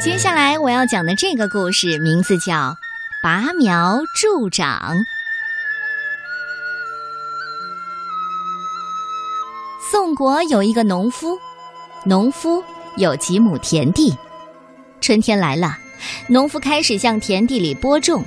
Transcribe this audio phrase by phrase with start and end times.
[0.00, 2.54] 接下来我要讲的这个故事名字叫
[3.20, 4.96] 《拔苗助长》。
[9.90, 11.36] 宋国有一个农夫，
[12.04, 12.62] 农夫
[12.96, 14.16] 有几亩田地。
[15.00, 15.76] 春天来了，
[16.28, 18.24] 农夫开始向田地里播种，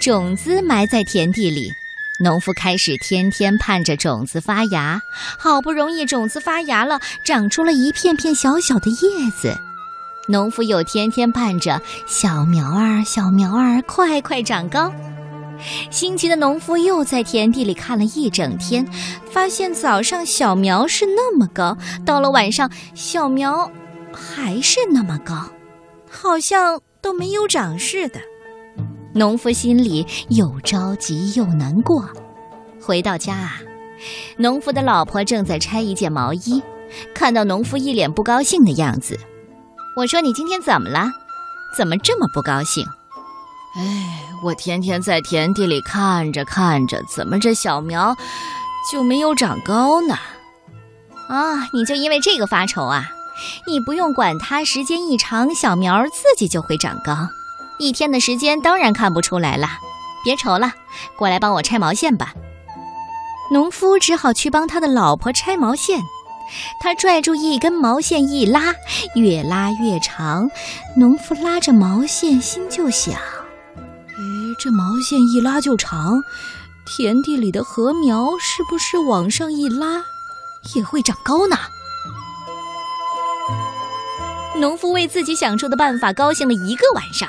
[0.00, 1.70] 种子埋在田地里。
[2.18, 5.02] 农夫开始天天盼着种子发芽，
[5.38, 9.54] 好不容易种子发芽了，长出了一片片小小的叶子。
[10.32, 14.90] 农夫又天天盼着小苗儿，小苗儿快快长高。
[15.90, 18.82] 心急的农夫又在田地里看了一整天，
[19.30, 23.70] 发现早上小苗是那么高，到了晚上小苗
[24.10, 25.34] 还是那么高，
[26.10, 28.18] 好像都没有长似的。
[29.14, 32.08] 农夫心里又着急又难过。
[32.80, 33.60] 回到家啊，
[34.38, 36.62] 农夫的老婆正在拆一件毛衣，
[37.14, 39.20] 看到农夫一脸不高兴的样子。
[39.94, 41.12] 我说：“你今天怎么了？
[41.76, 42.86] 怎么这么不高兴？”
[43.76, 48.16] 哎，我天天在田地里看着看着，怎么这小苗
[48.90, 50.18] 就没有长高呢？
[51.28, 53.10] 啊，你就因为这个发愁啊？
[53.66, 57.16] 你不用管它，时间一长，小苗自己就会长高。
[57.78, 59.68] 一天的时间当然看不出来了。
[60.22, 60.72] 别愁了，
[61.16, 62.34] 过来帮我拆毛线吧。
[63.50, 66.00] 农夫只好去帮他的老婆拆毛线。
[66.80, 68.74] 他拽住一根毛线一拉，
[69.14, 70.48] 越拉越长。
[70.96, 76.22] 农夫拉着毛线，心就想：咦，这毛线一拉就长，
[76.84, 80.04] 田地里的禾苗是不是往上一拉
[80.74, 81.56] 也会长高呢？
[84.56, 87.28] 农夫为自己想出的办法高兴了一个晚上。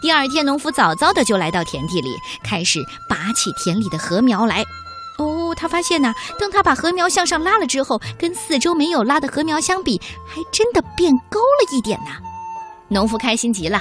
[0.00, 4.64] 第二天，农夫早早的就来到田地里，开始拔起田里的禾苗来。
[5.54, 12.10] 他发现呢，当他把禾苗向上拉了之后，跟四周没有拉的禾苗相比，还真的变高了一点呢。
[12.88, 13.80] 农夫开心极了，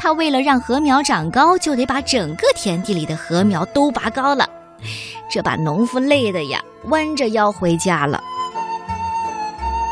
[0.00, 4.48] 他为了让禾苗长高，就得把整个田地里的禾苗都拔高了。
[5.30, 8.22] 这把农夫累的呀，弯着腰回家了。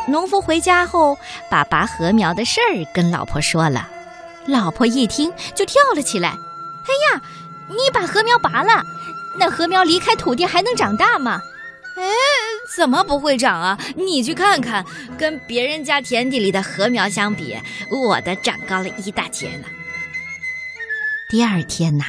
[0.09, 1.17] 农夫回家后，
[1.49, 3.89] 把拔禾苗的事儿跟老婆说了。
[4.47, 6.31] 老婆一听就跳了起来
[6.89, 7.23] ：“哎呀，
[7.69, 8.83] 你把禾苗拔了！”
[9.37, 11.41] 那禾苗离开土地还能长大吗？
[11.97, 12.05] 哎，
[12.77, 13.79] 怎么不会长啊？
[13.97, 14.85] 你去看看，
[15.19, 17.57] 跟别人家田地里的禾苗相比，
[17.91, 19.65] 我的长高了一大截呢。
[21.29, 22.05] 第二天呐，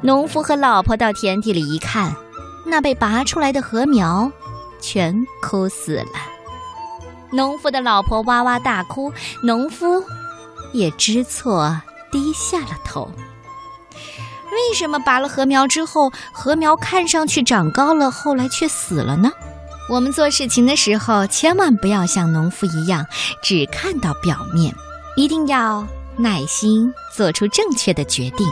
[0.00, 2.14] 农夫和老婆到田地里一看，
[2.64, 4.30] 那被拔出来的禾苗
[4.80, 6.06] 全枯死了。
[7.30, 10.02] 农夫的老婆哇哇大哭，农夫
[10.72, 11.78] 也知错
[12.10, 13.10] 低下了头。
[14.50, 19.30] 为什么拔了禾苗之后，禾苗看上去长高了，后来却死了呢？
[19.90, 23.06] 我们做事情的时候，千万不要像农夫一样，
[23.42, 24.74] 只看到表面，
[25.16, 25.86] 一定要
[26.16, 28.46] 耐心做出正确的决定。